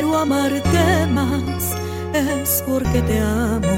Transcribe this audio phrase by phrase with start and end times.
[0.00, 1.76] quiero amarte más
[2.14, 3.76] es porque te amo.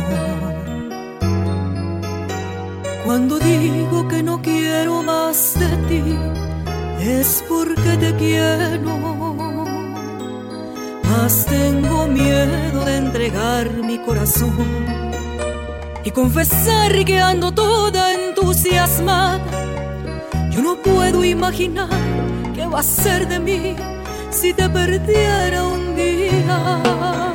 [3.04, 6.02] Cuando digo que no quiero más de ti
[7.00, 8.94] es porque te quiero.
[11.10, 14.86] Mas tengo miedo de entregar mi corazón
[16.04, 19.40] y confesar que ando toda entusiasmada.
[20.52, 21.88] Yo no puedo imaginar
[22.54, 23.74] qué va a ser de mí
[24.30, 27.31] si te perdiera un 你啊。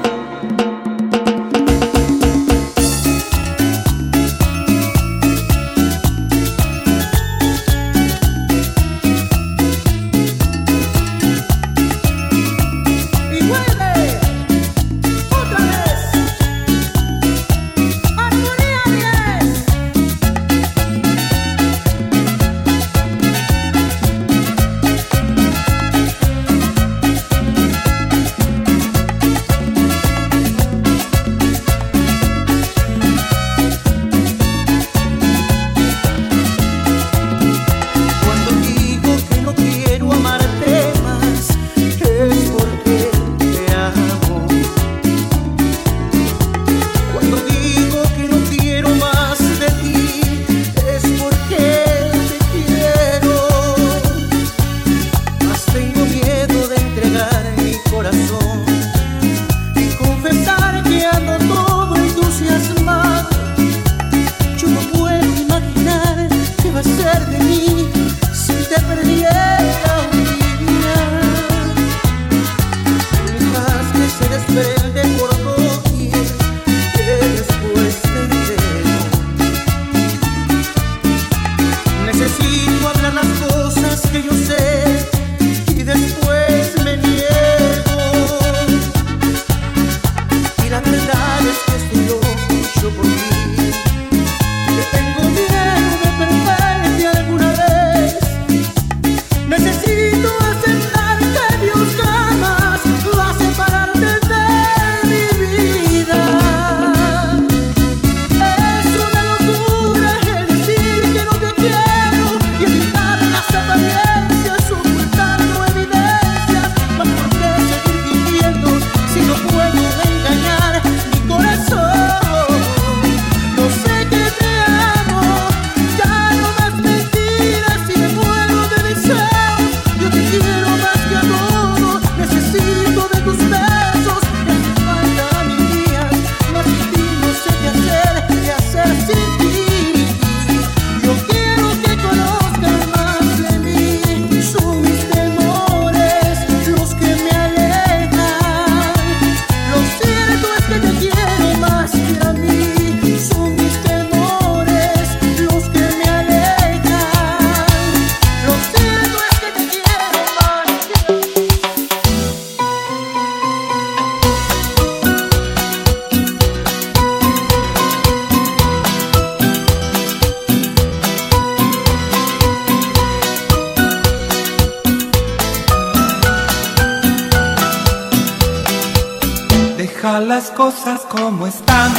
[180.11, 180.19] Día.
[180.21, 181.91] las cosas como están,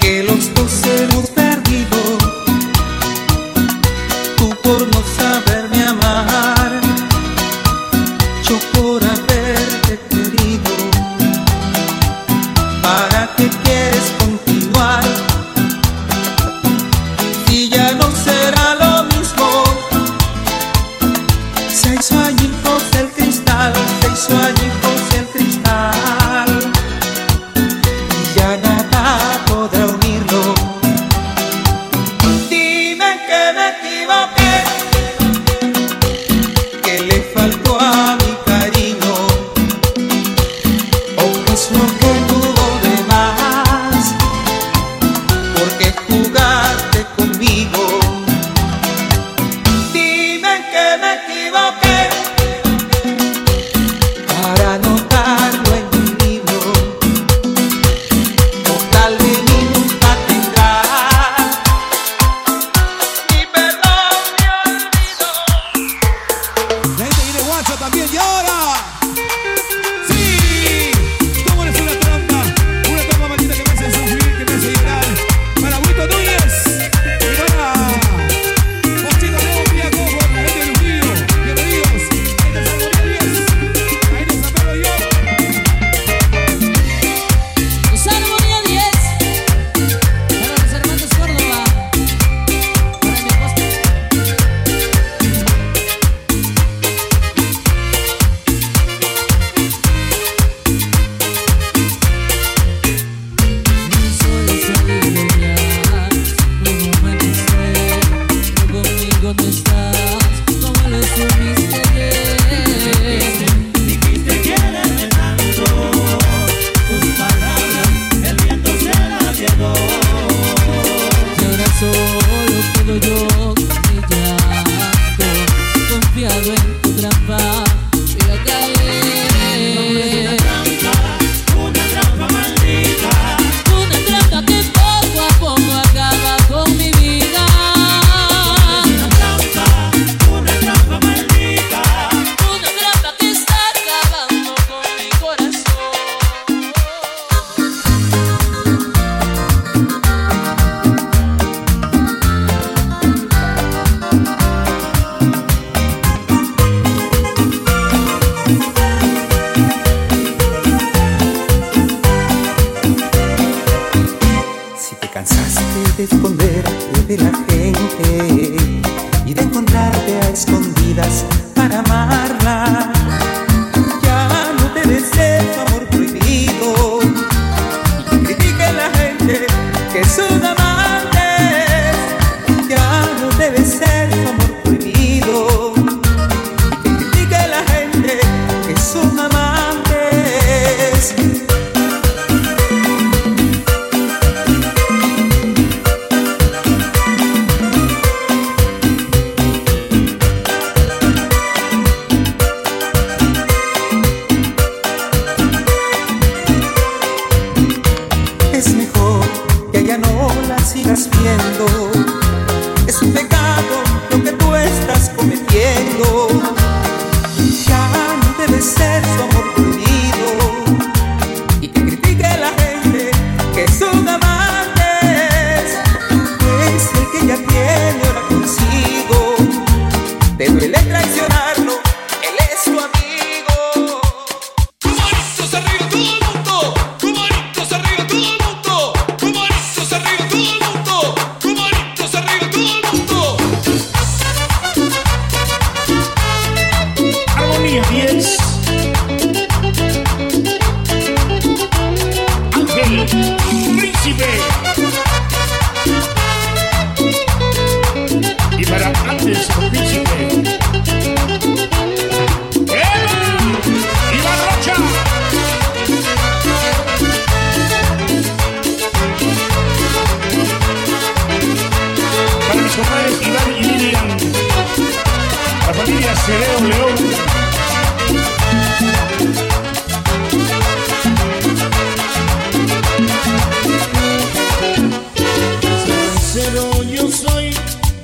[0.00, 1.98] que los dos hemos perdido,
[4.36, 5.07] tú por no
[67.58, 68.97] marcha también llora.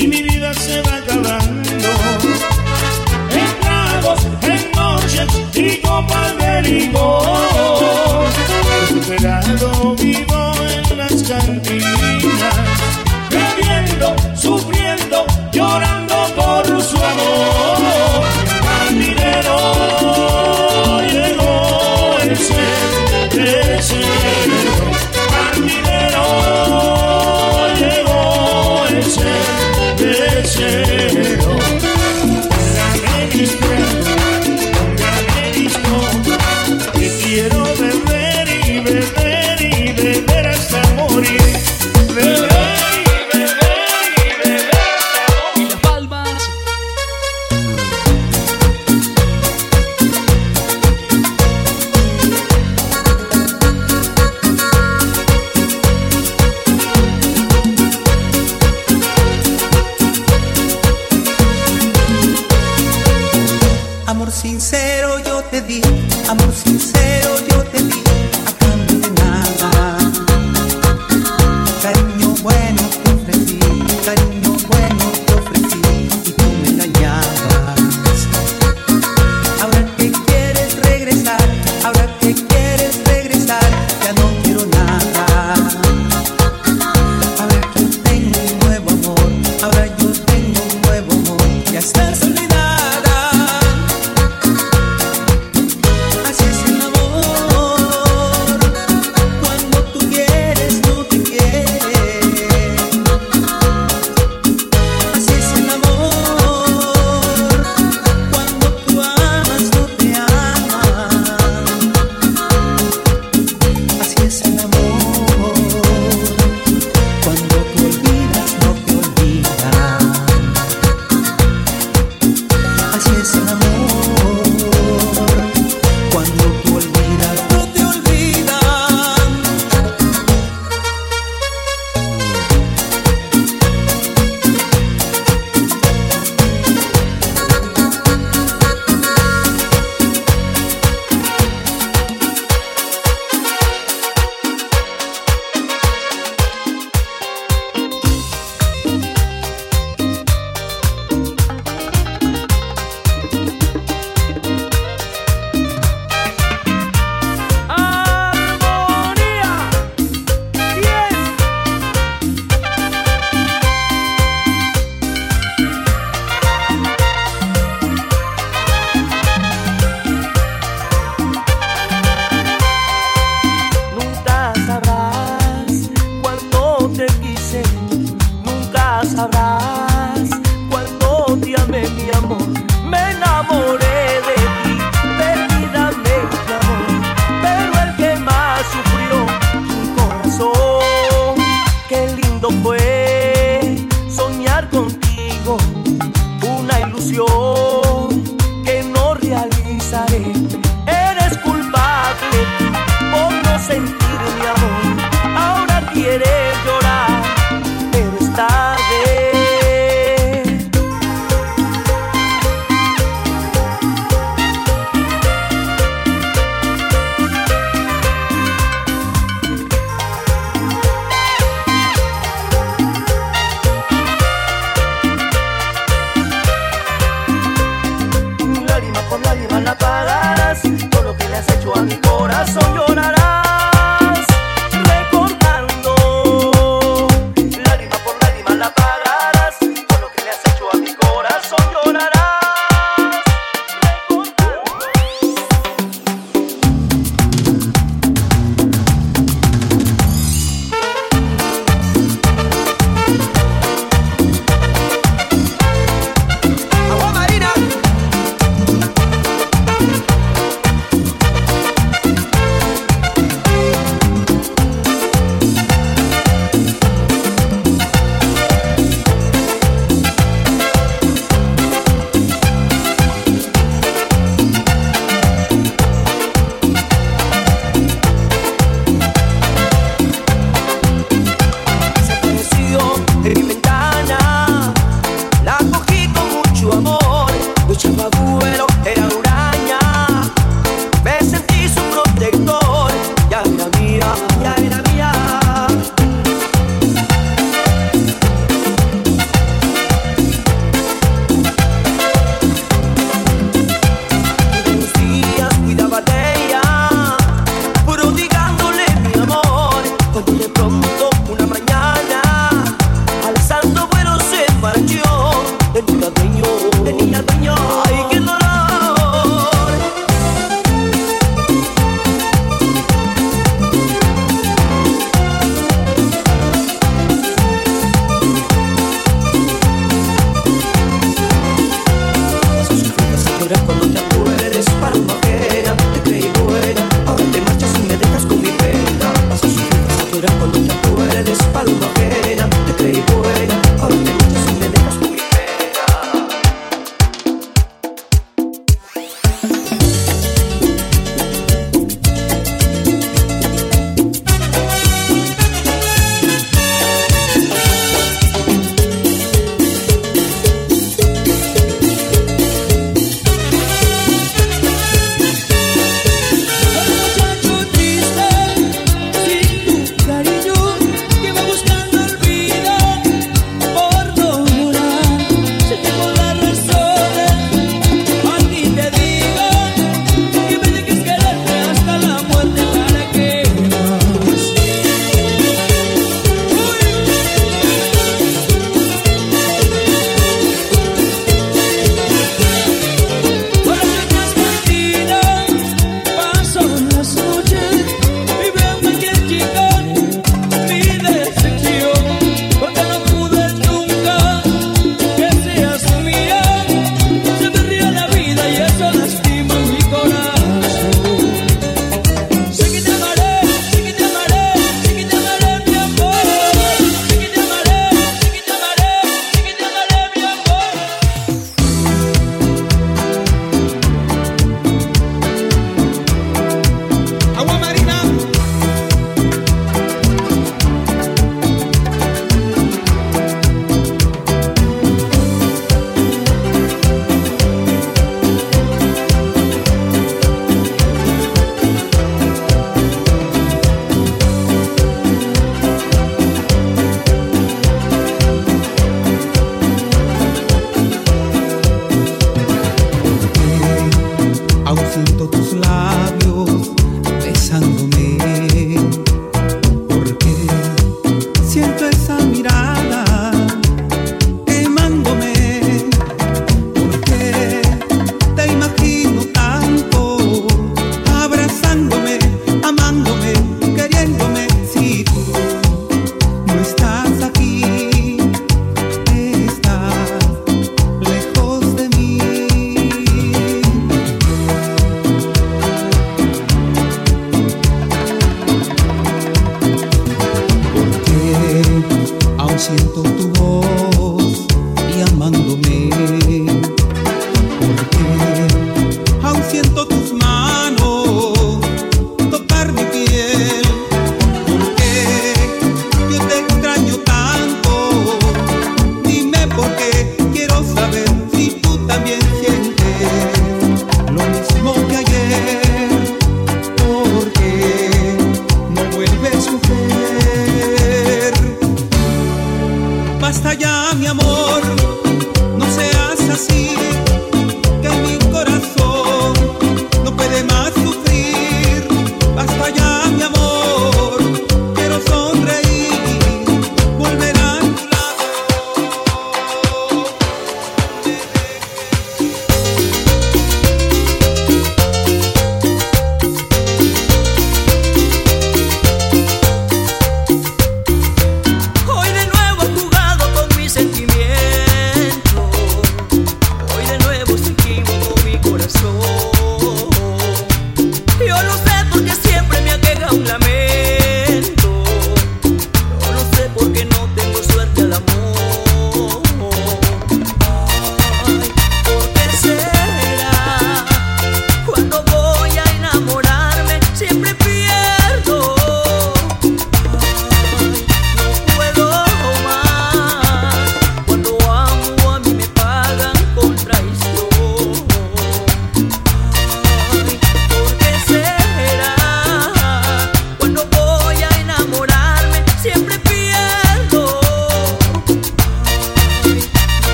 [0.00, 1.90] y mi vida se va acabando.
[3.32, 8.28] En tragos, en noches y copas de licor,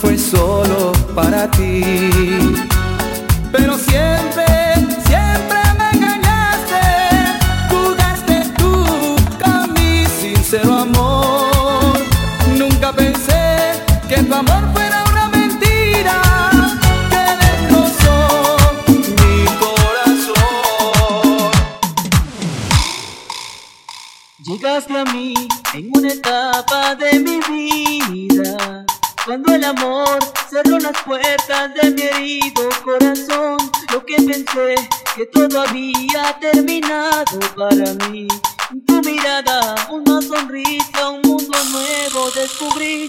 [0.00, 2.54] fue solo para ti.
[3.50, 4.46] Pero siempre,
[5.06, 6.82] siempre me engañaste,
[7.70, 11.98] jugaste tú con mi sincero amor.
[12.56, 13.72] Nunca pensé
[14.08, 14.82] que tu amor fue
[24.44, 25.34] Llegaste a mí
[25.72, 28.84] en una etapa de mi vida
[29.24, 30.18] cuando el amor
[30.50, 33.56] cerró las puertas de mi herido corazón,
[33.92, 34.74] lo que pensé
[35.14, 38.26] que todo había terminado para mí.
[38.84, 43.08] Tu mirada, una sonrisa, un mundo nuevo descubrí.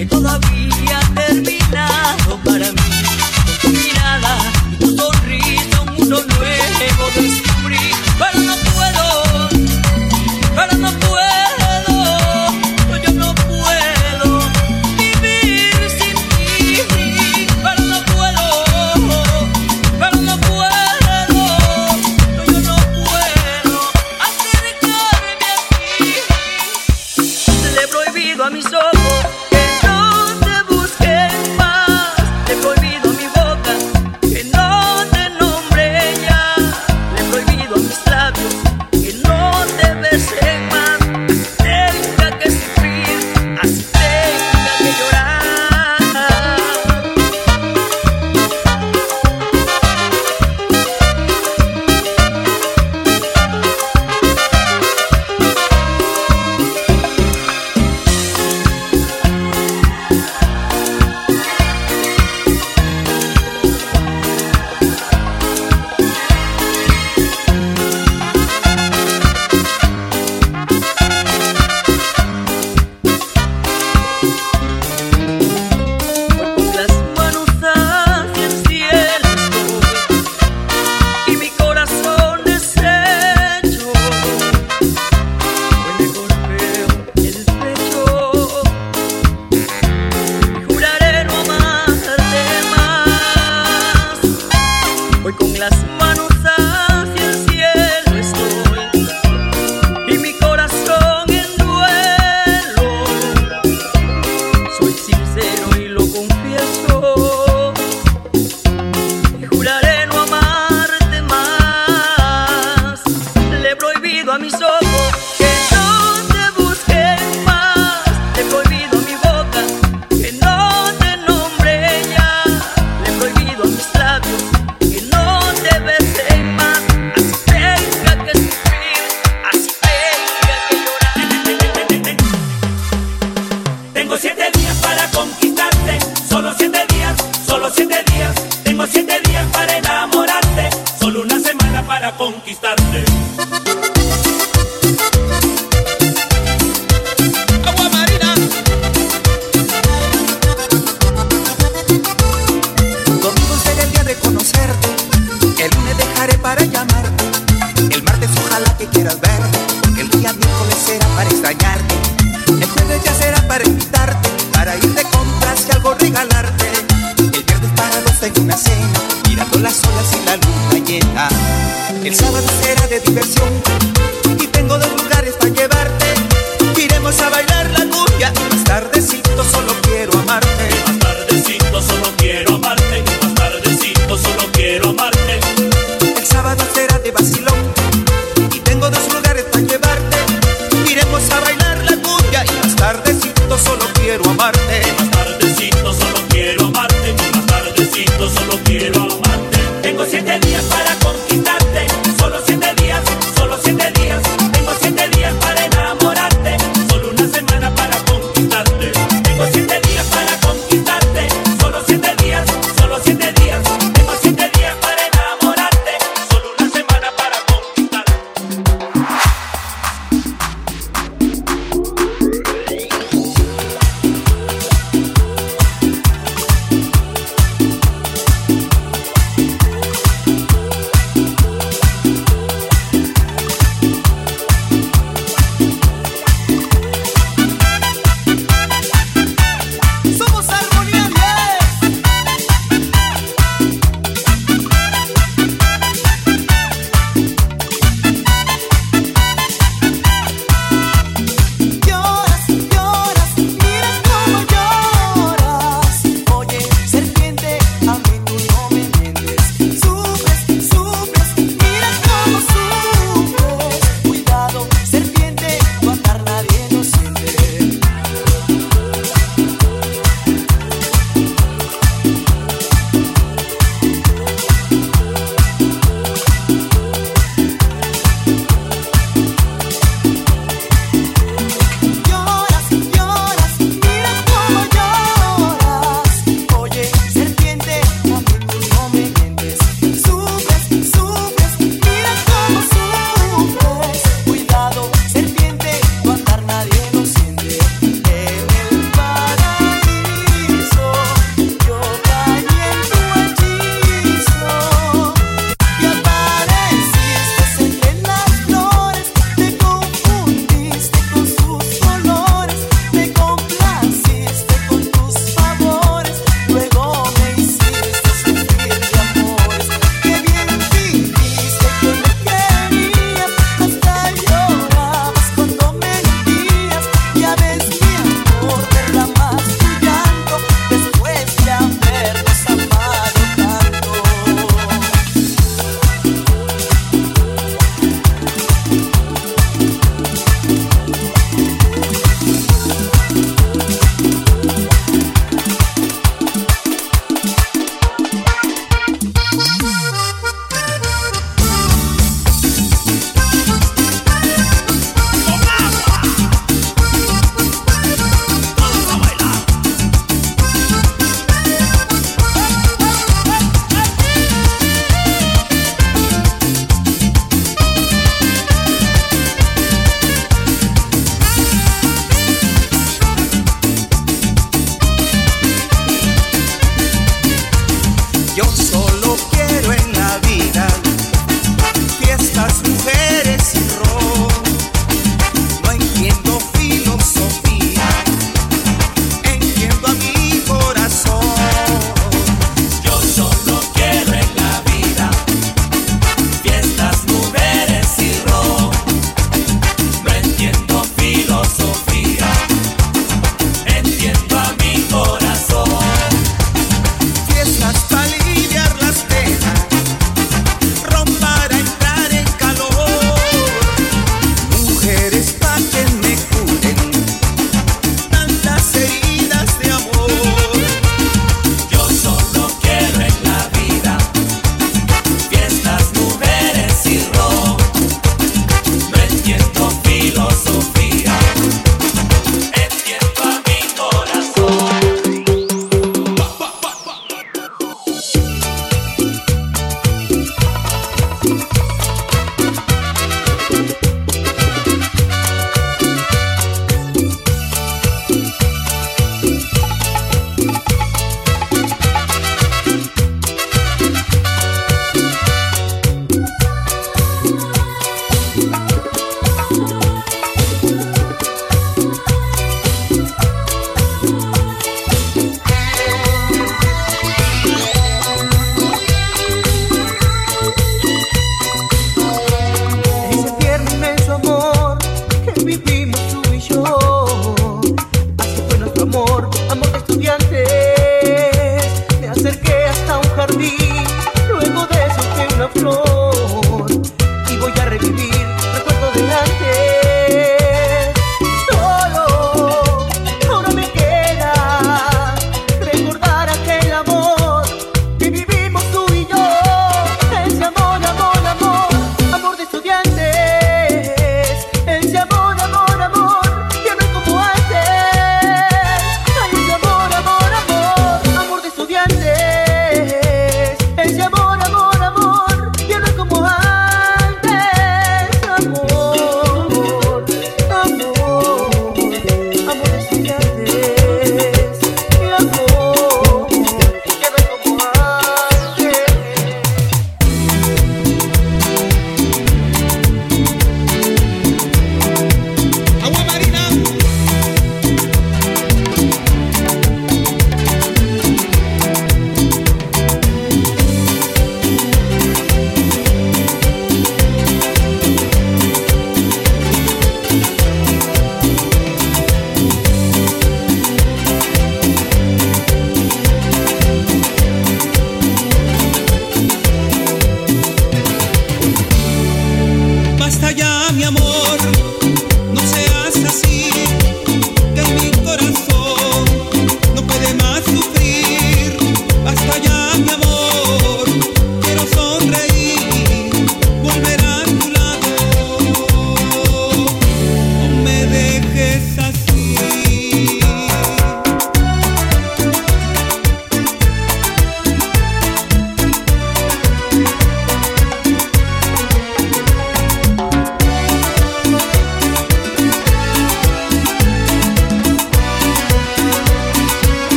[0.00, 0.69] que todavía